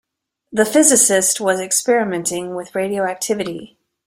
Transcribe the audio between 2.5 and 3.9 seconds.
with radioactivity.